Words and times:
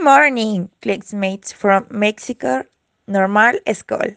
Good 0.00 0.06
morning, 0.06 0.70
classmates 0.80 1.52
from 1.52 1.84
Mexico 1.90 2.64
Normal 3.06 3.60
School. 3.74 4.16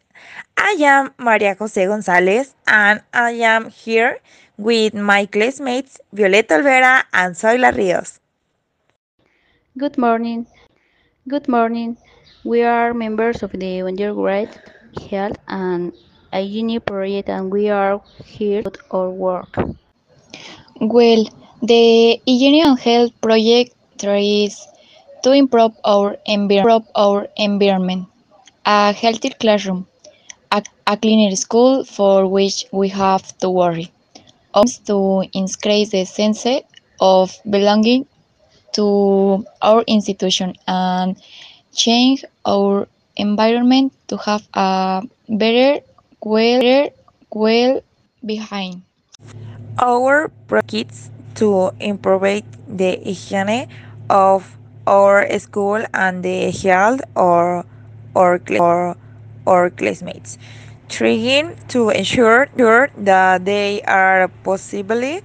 I 0.55 0.77
am 0.79 1.11
Maria 1.19 1.55
Jose 1.59 1.85
Gonzalez 1.85 2.55
and 2.65 3.01
I 3.13 3.31
am 3.31 3.69
here 3.69 4.19
with 4.57 4.93
my 4.93 5.25
classmates 5.25 5.99
Violeta 6.15 6.55
Olvera 6.55 7.03
and 7.11 7.35
Zoila 7.35 7.75
Rios. 7.75 8.21
Good 9.77 9.97
morning. 9.97 10.47
Good 11.27 11.49
morning. 11.49 11.97
We 12.45 12.63
are 12.63 12.93
members 12.93 13.43
of 13.43 13.51
the 13.51 13.81
undergrad 13.81 14.55
health 15.11 15.35
and 15.49 15.91
hygiene 16.31 16.79
project 16.79 17.27
and 17.27 17.51
we 17.51 17.67
are 17.67 18.01
here 18.23 18.63
to 18.63 18.79
our 18.91 19.09
work. 19.09 19.53
Well, 20.79 21.27
the 21.61 22.21
hygiene 22.25 22.63
and 22.67 22.79
health 22.79 23.11
project 23.19 23.75
tries 23.99 24.65
to 25.23 25.31
improve 25.31 25.71
our, 25.83 26.17
envir- 26.27 26.85
our 26.95 27.27
environment, 27.37 28.07
a 28.65 28.93
healthier 28.93 29.31
classroom, 29.39 29.87
a, 30.51 30.63
a 30.87 30.97
cleaner 30.97 31.35
school 31.35 31.83
for 31.83 32.27
which 32.27 32.65
we 32.71 32.89
have 32.89 33.37
to 33.39 33.49
worry, 33.49 33.91
aims 34.55 34.77
to 34.79 35.23
increase 35.33 35.89
the 35.89 36.05
sense 36.05 36.45
of 36.99 37.35
belonging 37.49 38.05
to 38.73 39.45
our 39.61 39.83
institution 39.87 40.53
and 40.67 41.17
change 41.73 42.25
our 42.45 42.87
environment 43.15 43.93
to 44.07 44.17
have 44.17 44.47
a 44.53 45.03
better, 45.29 45.81
well, 46.21 46.89
well 47.31 47.81
behind. 48.25 48.81
Our 49.79 50.31
kids 50.67 51.09
to 51.35 51.71
improve 51.79 52.43
the 52.67 52.99
hygiene 53.03 53.67
of 54.09 54.57
our 54.87 55.27
school 55.39 55.83
and 55.93 56.23
the 56.23 56.51
health 56.51 57.01
of 57.15 57.65
our, 58.15 58.39
or, 58.59 58.97
our 59.47 59.69
classmates, 59.69 60.37
trying 60.89 61.55
to 61.69 61.89
ensure 61.89 62.47
that 62.97 63.45
they 63.45 63.81
are 63.83 64.27
possibly 64.43 65.21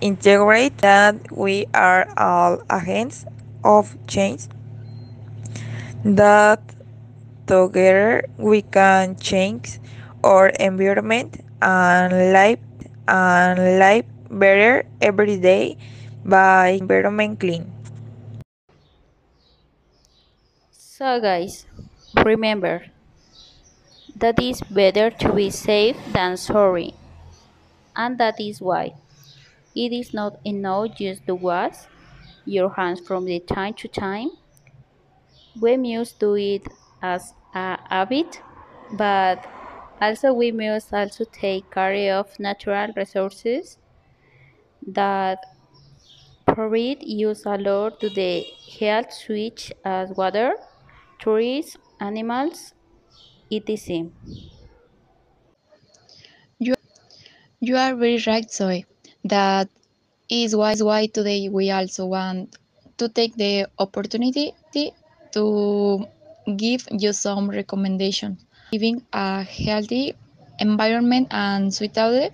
integrate 0.00 0.78
that 0.78 1.16
we 1.32 1.66
are 1.74 2.06
all 2.16 2.62
agents 2.70 3.24
of 3.64 3.96
change 4.06 4.46
that 6.04 6.60
together 7.46 8.24
we 8.38 8.62
can 8.62 9.16
change 9.16 9.78
our 10.24 10.48
environment 10.60 11.42
and 11.62 12.32
life 12.32 12.60
and 13.08 13.78
life 13.78 14.04
better 14.30 14.84
every 15.00 15.36
day 15.38 15.76
by 16.24 16.68
environment 16.80 17.40
clean. 17.40 17.77
So 20.98 21.20
guys, 21.20 21.64
remember 22.24 22.86
that 24.16 24.34
it's 24.38 24.60
better 24.62 25.10
to 25.10 25.32
be 25.32 25.48
safe 25.48 25.96
than 26.12 26.36
sorry. 26.36 26.94
And 27.94 28.18
that 28.18 28.40
is 28.40 28.60
why 28.60 28.94
it 29.76 29.92
is 29.92 30.12
not 30.12 30.40
enough 30.44 30.96
just 30.96 31.26
to 31.28 31.36
wash 31.36 31.76
your 32.44 32.70
hands 32.70 33.00
from 33.00 33.26
the 33.26 33.40
time 33.40 33.74
to 33.74 33.88
time. 33.88 34.30
We 35.60 35.76
must 35.76 36.18
do 36.18 36.34
it 36.34 36.66
as 37.00 37.32
a 37.54 37.78
habit, 37.88 38.40
but 38.92 39.46
also 40.00 40.32
we 40.32 40.50
must 40.52 40.92
also 40.92 41.24
take 41.24 41.70
care 41.70 42.16
of 42.18 42.40
natural 42.40 42.92
resources 42.96 43.78
that 44.86 45.44
provide 46.46 47.02
use 47.02 47.44
a 47.46 47.56
lot 47.56 48.00
to 48.00 48.08
the 48.10 48.44
health 48.80 49.12
switch 49.12 49.72
as 49.84 50.10
water, 50.10 50.54
trees, 51.18 51.76
animals, 52.00 52.74
etc. 53.50 54.10
You 56.58 56.74
you 57.60 57.76
are 57.76 57.94
very 57.96 58.18
right, 58.26 58.50
Zoe. 58.50 58.86
That 59.24 59.68
is 60.30 60.56
why, 60.56 61.06
today 61.06 61.48
we 61.48 61.70
also 61.70 62.06
want 62.06 62.56
to 62.98 63.08
take 63.08 63.34
the 63.36 63.68
opportunity 63.78 64.52
to 65.32 66.06
give 66.56 66.86
you 66.90 67.12
some 67.12 67.50
recommendations. 67.50 68.44
Living 68.72 69.02
a 69.12 69.42
healthy 69.42 70.14
environment 70.60 71.28
and 71.30 71.72
suitable 71.72 72.30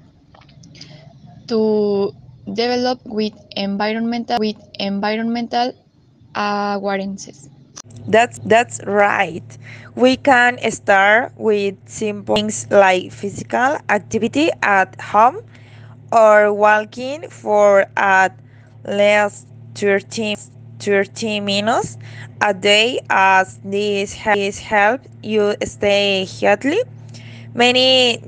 to 1.49 2.13
develop 2.53 3.01
with 3.05 3.33
environmental 3.57 4.39
with 4.39 4.57
environmental 4.79 5.73
awarenesses. 6.35 7.49
That's 8.07 8.39
that's 8.45 8.81
right. 8.87 9.45
We 9.95 10.17
can 10.17 10.59
start 10.71 11.33
with 11.37 11.77
simple 11.87 12.37
things 12.37 12.67
like 12.71 13.13
physical 13.13 13.79
activity 13.89 14.51
at 14.63 15.01
home 15.01 15.41
or 16.13 16.53
walking 16.53 17.29
for 17.31 17.87
at 17.97 18.37
least 18.87 19.47
30, 19.75 20.37
30 20.79 21.41
minutes 21.41 21.97
a 22.41 22.53
day 22.53 23.01
as 23.11 23.59
this 23.65 24.15
help 24.59 25.01
you 25.23 25.55
stay 25.65 26.27
healthy. 26.27 26.81
Many 27.55 28.21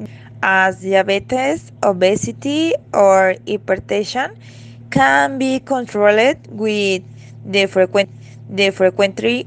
as 0.43 0.83
diabetes, 0.83 1.72
obesity, 1.83 2.75
or 2.94 3.34
hypertension 3.47 4.37
can 4.91 5.38
be 5.38 5.60
controlled 5.60 6.38
with 6.50 7.03
the 7.44 7.66
frequent 7.66 8.10
the 8.48 8.71
frequently 8.71 9.47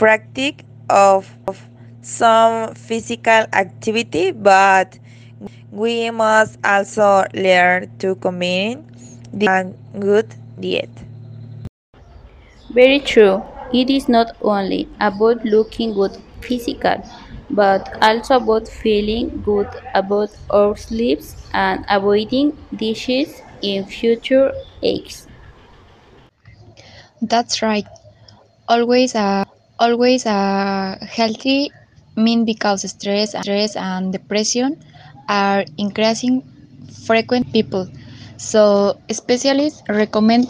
practice 0.00 0.64
of, 0.88 1.28
of 1.46 1.60
some 2.02 2.74
physical 2.74 3.44
activity, 3.52 4.32
but 4.32 4.98
we 5.70 6.10
must 6.10 6.58
also 6.64 7.24
learn 7.34 7.90
to 7.98 8.16
combine 8.16 8.84
the 9.32 9.74
good 10.00 10.28
diet. 10.60 10.90
Very 12.70 13.00
true. 13.00 13.42
It 13.72 13.90
is 13.90 14.08
not 14.08 14.36
only 14.42 14.88
about 15.00 15.44
looking 15.44 15.92
good 15.94 16.16
physical, 16.40 16.96
but 17.50 17.88
also 18.02 18.36
about 18.36 18.68
feeling 18.68 19.42
good 19.44 19.68
about 19.94 20.30
our 20.50 20.76
sleeps 20.76 21.36
and 21.52 21.84
avoiding 21.88 22.56
dishes 22.74 23.42
in 23.62 23.84
future 23.86 24.52
aches. 24.82 25.28
That's 27.22 27.62
right. 27.62 27.86
Always 28.68 29.14
a 29.14 29.44
always 29.80 30.26
a 30.26 30.98
healthy 31.02 31.72
mean 32.16 32.44
because 32.44 32.82
stress, 32.90 33.32
stress 33.32 33.76
and 33.76 34.12
depression 34.12 34.76
are 35.28 35.64
increasing 35.78 36.42
frequent 36.88 37.52
people. 37.52 37.88
So 38.38 38.98
specialists 39.10 39.82
recommend 39.88 40.48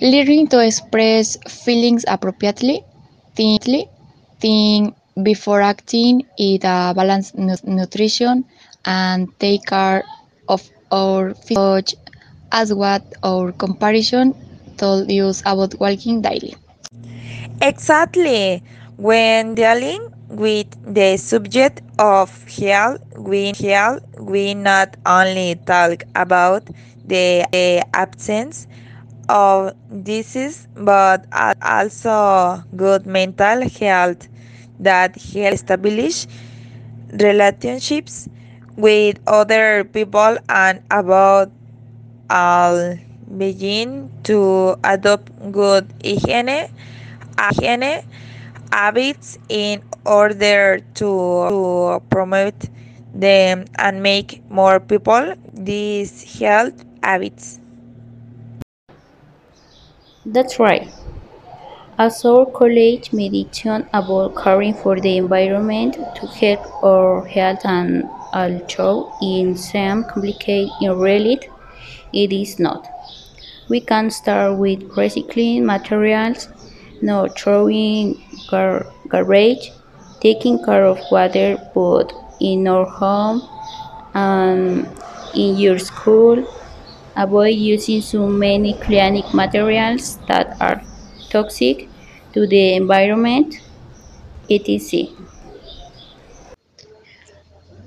learning 0.00 0.48
to 0.48 0.58
express 0.64 1.36
feelings 1.48 2.04
appropriately, 2.08 2.82
think, 3.36 3.62
think 4.40 4.94
before 5.22 5.60
acting, 5.62 6.22
eat 6.38 6.64
a 6.64 6.92
balanced 6.96 7.36
nu- 7.36 7.64
nutrition, 7.64 8.44
and 8.84 9.28
take 9.40 9.64
care 9.66 10.04
of 10.48 10.68
our 10.92 11.34
physiology 11.34 11.96
as 12.52 12.72
what 12.74 13.02
our 13.22 13.52
comparison 13.52 14.34
told 14.76 15.10
us 15.10 15.42
about 15.46 15.78
walking 15.80 16.22
daily. 16.22 16.54
Exactly. 17.60 18.62
When 18.96 19.54
dealing 19.54 20.08
with 20.28 20.66
the 20.94 21.16
subject 21.18 21.82
of 21.98 22.30
health, 22.48 23.00
we, 23.16 23.52
health, 23.58 24.02
we 24.18 24.54
not 24.54 24.96
only 25.04 25.56
talk 25.66 26.04
about 26.14 26.64
the, 27.04 27.46
the 27.52 27.84
absence 27.94 28.66
of 29.28 29.74
disease, 30.04 30.66
but 30.74 31.26
also 31.62 32.62
good 32.74 33.06
mental 33.06 33.68
health 33.68 34.28
that 34.80 35.20
help 35.20 35.54
establish 35.54 36.26
relationships 37.12 38.28
with 38.76 39.18
other 39.26 39.84
people 39.84 40.38
and 40.48 40.82
about 40.90 41.50
all 42.30 42.96
begin 43.38 44.10
to 44.24 44.76
adopt 44.84 45.30
good 45.52 45.92
hygiene, 46.04 46.68
hygiene 47.38 48.02
habits 48.72 49.38
in 49.48 49.82
order 50.04 50.80
to, 50.94 51.48
to 51.48 52.02
promote 52.10 52.68
them 53.14 53.64
and 53.78 54.02
make 54.02 54.42
more 54.50 54.80
people 54.80 55.34
these 55.52 56.38
health 56.38 56.84
habits. 57.02 57.60
That's 60.24 60.58
right. 60.58 60.88
As 61.98 62.24
our 62.24 62.44
college 62.46 63.12
meditation 63.12 63.88
about 63.92 64.34
caring 64.36 64.74
for 64.74 65.00
the 65.00 65.16
environment 65.16 65.94
to 66.16 66.26
help 66.26 66.84
our 66.84 67.24
health 67.24 67.60
and 67.64 68.04
although 68.34 69.12
in 69.22 69.56
some 69.56 70.04
complicated 70.04 70.70
in 70.82 70.98
reality 70.98 71.48
it 72.12 72.32
is 72.32 72.58
not. 72.58 72.86
We 73.68 73.80
can 73.80 74.10
start 74.10 74.58
with 74.58 74.80
recycling 74.90 75.64
materials, 75.64 76.48
not 77.02 77.38
throwing 77.38 78.20
gar- 78.50 78.86
garbage, 79.08 79.72
taking 80.20 80.62
care 80.64 80.84
of 80.84 80.98
water 81.10 81.58
both 81.74 82.12
in 82.40 82.66
our 82.68 82.86
home 82.86 83.42
and 84.14 84.86
in 85.34 85.56
your 85.56 85.78
school, 85.78 86.44
avoid 87.16 87.54
using 87.56 88.00
so 88.00 88.26
many 88.26 88.74
cleaning 88.74 89.24
materials 89.34 90.18
that 90.28 90.56
are 90.60 90.82
toxic 91.30 91.88
to 92.32 92.46
the 92.46 92.74
environment, 92.74 93.60
etc. 94.50 95.08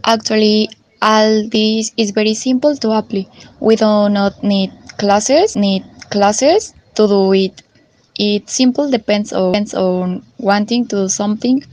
Actually, 0.04 0.70
all 1.02 1.48
this 1.48 1.92
is 1.96 2.12
very 2.12 2.34
simple 2.34 2.76
to 2.76 2.92
apply. 2.92 3.26
We 3.62 3.76
do 3.78 4.10
not 4.10 4.44
need 4.44 4.72
classes, 4.98 5.56
need 5.56 5.86
classes 6.10 6.74
to 6.96 7.08
do 7.08 7.32
it. 7.34 7.62
It 8.20 8.52
simple 8.52 8.92
depends 8.92 9.34
on, 9.34 9.52
depends 9.54 9.74
on 9.74 10.24
wanting 10.38 10.86
to 10.90 10.96
do 10.98 11.10
something 11.10 11.64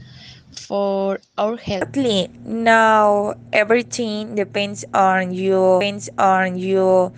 for 0.51 1.19
our 1.37 1.57
health. 1.57 1.95
Exactly. 1.95 2.29
Now 2.45 3.35
everything 3.53 4.35
depends 4.35 4.85
on 4.93 5.33
you. 5.33 5.77
Depends 5.79 6.09
on 6.17 6.57
you. 6.57 7.11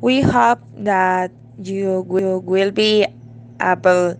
We 0.00 0.20
hope 0.22 0.60
that 0.78 1.30
you 1.58 2.02
will, 2.08 2.40
will 2.40 2.70
be 2.72 3.06
able 3.60 4.18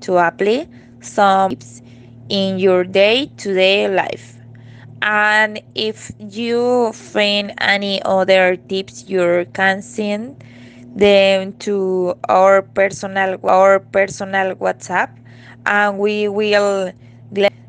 to 0.00 0.16
apply 0.18 0.68
some 1.00 1.50
tips 1.50 1.82
in 2.28 2.58
your 2.58 2.84
day-to-day 2.84 3.88
life. 3.88 4.36
And 5.02 5.60
if 5.74 6.12
you 6.18 6.92
find 6.92 7.54
any 7.58 8.02
other 8.02 8.56
tips, 8.56 9.04
you 9.08 9.46
can 9.52 9.82
send 9.82 10.42
them 10.98 11.52
to 11.60 12.14
our 12.28 12.62
personal 12.62 13.38
our 13.44 13.80
personal 13.80 14.54
WhatsApp, 14.56 15.10
and 15.66 15.98
we 15.98 16.28
will 16.28 16.92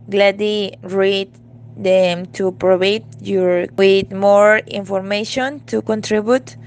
gladly 0.10 0.76
read 0.84 1.30
them 1.78 2.26
to 2.34 2.52
provide 2.54 3.06
you 3.22 3.68
with 3.78 4.12
more 4.12 4.60
information 4.68 5.62
to 5.68 5.82
contribute 5.82 6.58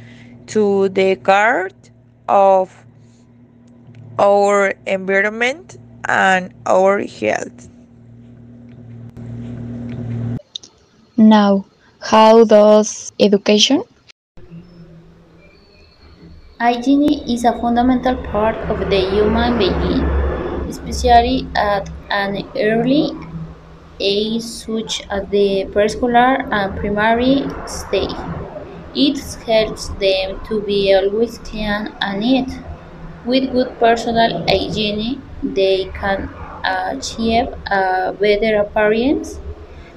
to 0.46 0.88
the 0.90 1.16
guard 1.16 1.74
of 2.28 2.84
our 4.18 4.74
environment 4.86 5.76
and 6.08 6.52
our 6.66 7.00
health. 7.00 7.68
Now, 11.16 11.66
how 12.00 12.44
does 12.44 13.12
education? 13.20 13.82
Hygiene 16.62 17.28
is 17.28 17.44
a 17.44 17.52
fundamental 17.60 18.14
part 18.14 18.54
of 18.70 18.78
the 18.88 19.00
human 19.10 19.58
being, 19.58 20.04
especially 20.70 21.48
at 21.56 21.90
an 22.08 22.48
early 22.56 23.10
age 23.98 24.42
such 24.42 25.02
as 25.10 25.26
the 25.30 25.66
preschooler 25.72 26.46
and 26.52 26.78
primary 26.78 27.42
stage. 27.66 28.14
It 28.94 29.18
helps 29.44 29.88
them 30.04 30.38
to 30.46 30.60
be 30.62 30.94
always 30.94 31.38
clean 31.38 31.92
and 32.00 32.20
neat. 32.20 32.50
With 33.24 33.50
good 33.50 33.76
personal 33.80 34.46
hygiene, 34.46 35.20
they 35.42 35.90
can 36.00 36.30
achieve 36.62 37.48
a 37.72 38.14
better 38.20 38.60
appearance, 38.60 39.40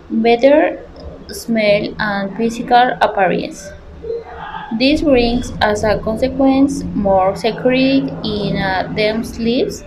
better 0.10 0.84
smell, 1.30 1.94
and 2.00 2.36
physical 2.36 2.98
appearance. 3.02 3.75
This 4.78 5.02
brings 5.02 5.52
as 5.62 5.84
a 5.84 5.98
consequence 6.00 6.84
more 6.84 7.36
security 7.36 8.10
in 8.24 8.58
uh, 8.58 8.92
them's 8.96 9.40
lives, 9.40 9.84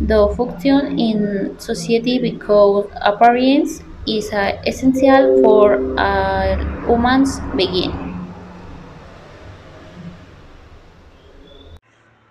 the 0.00 0.32
function 0.36 0.98
in 0.98 1.58
society 1.60 2.18
because 2.18 2.86
appearance 3.02 3.82
is 4.06 4.32
uh, 4.32 4.60
essential 4.66 5.42
for 5.42 5.74
a 5.98 6.56
human's 6.86 7.38
being. 7.54 7.92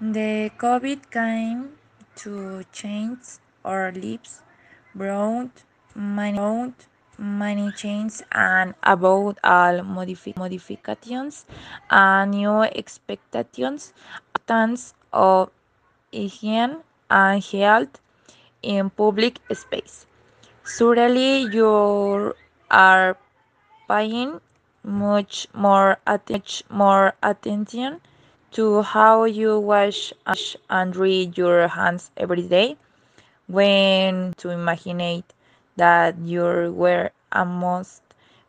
The 0.01 0.50
COVID 0.57 1.11
came 1.11 1.77
to 2.17 2.63
change 2.73 3.19
our 3.63 3.91
lives, 3.91 4.41
brought 4.95 5.63
many, 5.95 6.73
many 7.19 7.71
changes 7.71 8.24
and 8.31 8.74
about 8.83 9.38
all 9.44 9.83
modifications 9.83 11.45
and 11.92 12.31
new 12.31 12.62
expectations 12.63 13.94
importance 14.36 14.94
of 15.13 15.50
hygiene 16.13 16.77
and 17.10 17.44
health 17.44 18.00
in 18.62 18.89
public 18.89 19.39
space. 19.54 20.07
Surely 20.66 21.44
you 21.56 22.33
are 22.71 23.18
paying 23.88 24.39
much 24.83 25.48
more 25.54 25.98
attention 27.25 28.01
to 28.51 28.81
how 28.81 29.24
you 29.25 29.60
wash 29.60 30.13
and 30.69 30.95
read 30.95 31.38
your 31.38 31.68
hands 31.68 32.12
every 32.18 32.44
day 32.48 32.77
when 33.48 34.33
to 34.38 34.50
imagine 34.50 35.24
that 35.80 36.20
you 36.20 36.76
were 36.76 37.10
almost 37.31 38.04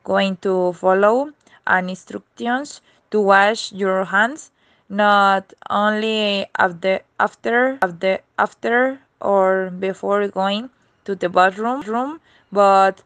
going 0.05 0.37
to 0.43 0.73
follow 0.75 1.31
an 1.67 1.89
instructions 1.89 2.81
to 3.11 3.21
wash 3.21 3.71
your 3.73 4.05
hands 4.05 4.51
not 4.89 5.53
only 5.71 6.47
after 6.59 7.01
after 7.19 7.79
after 7.83 8.19
after 8.39 8.99
or 9.21 9.71
before 9.79 10.27
going 10.27 10.69
to 11.05 11.15
the 11.15 11.29
bathroom 11.29 12.19
but 12.51 13.03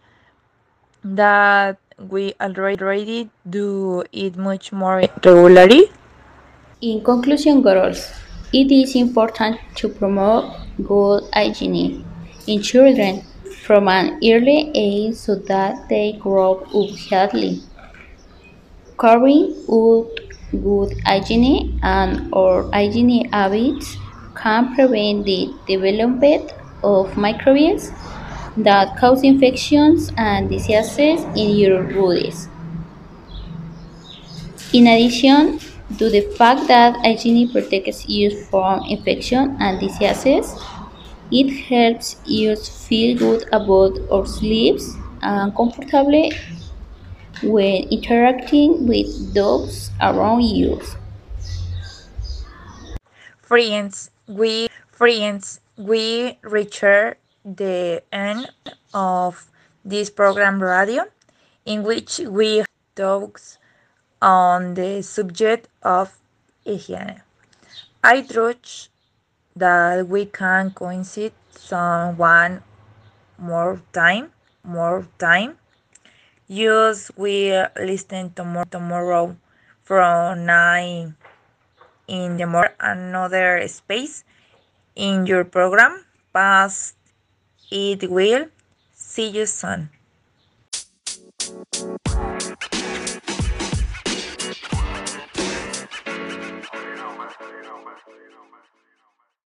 that 1.05 1.77
we 2.09 2.33
already 2.41 3.29
do 3.49 4.03
it 4.11 4.37
much 4.37 4.73
more 4.73 4.97
regularly. 4.97 5.91
In 6.81 7.05
conclusion, 7.05 7.63
girls, 7.63 8.11
it 8.53 8.73
is 8.73 8.97
important 8.97 9.61
to 9.77 9.89
promote 9.89 10.51
good 10.83 11.23
hygiene 11.33 12.05
in 12.47 12.63
children 12.63 13.23
from 13.65 13.89
an 13.89 14.19
early 14.23 14.71
age 14.75 15.15
so 15.15 15.35
that 15.35 15.89
they 15.89 16.13
grow 16.21 16.57
up 16.57 16.67
healthy. 17.09 17.63
Carrying 19.01 19.65
out 19.73 20.11
good 20.53 20.93
hygiene 21.05 21.81
and 21.83 22.33
or 22.33 22.71
hygiene 22.73 23.31
habits 23.33 23.97
can 24.37 24.75
prevent 24.75 25.25
the 25.25 25.49
development 25.67 26.53
of 26.83 27.17
microbes 27.17 27.91
that 28.57 28.97
cause 28.99 29.23
infections 29.23 30.13
and 30.17 30.51
diseases 30.51 31.25
in 31.35 31.57
your 31.57 31.83
bodies. 31.85 32.49
In 34.73 34.87
addition 34.87 35.59
to 35.99 36.11
the 36.11 36.21
fact 36.37 36.69
that 36.69 36.97
hygiene 36.97 37.51
protects 37.51 38.09
you 38.09 38.31
from 38.45 38.83
infection 38.89 39.57
and 39.61 39.81
diseases, 39.81 40.55
it 41.35 41.51
helps 41.67 42.15
you 42.25 42.55
feel 42.55 43.19
good 43.19 43.43
about 43.53 43.99
our 44.09 44.25
lives 44.41 44.95
and 45.21 45.53
comfortably 45.57 46.31
when 47.43 47.83
interacting 47.91 48.87
with 48.87 49.35
dogs 49.35 49.91
around 50.01 50.45
you. 50.45 50.81
Friends, 53.43 54.11
we 54.29 54.69
friends, 54.93 55.61
we 55.77 56.39
reached 56.43 57.19
the 57.45 58.03
end 58.13 58.49
of 58.95 59.51
this 59.85 60.11
program 60.11 60.63
radio 60.63 61.03
in 61.67 61.83
which 61.83 62.21
we 62.21 62.63
talked 62.95 63.59
on 64.23 64.75
the 64.75 65.03
subject 65.03 65.67
of 65.83 66.17
hygiene. 66.65 67.21
I 68.05 68.23
trust 68.23 68.94
that 69.57 70.09
we 70.09 70.27
can 70.27 70.71
coincide 70.71 71.33
some 71.51 72.17
one 72.17 72.63
more 73.39 73.81
time, 73.93 74.31
more 74.63 75.07
time. 75.19 75.59
Use 76.47 77.11
we 77.17 77.55
listen 77.79 78.33
tomorrow, 78.35 78.67
tomorrow 78.71 79.37
from 79.83 80.45
9 80.45 81.17
in 82.09 82.37
the 82.37 82.47
morning 82.47 82.77
another 82.81 83.67
space 83.69 84.25
in 84.95 85.27
your 85.27 85.45
program. 85.45 86.05
Past 86.33 86.97
it 87.71 88.11
will. 88.11 88.47
See 88.93 89.29
you 89.29 89.47
soon. 89.47 89.91